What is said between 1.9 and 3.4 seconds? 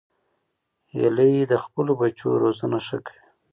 بچو روزنه ښه کوي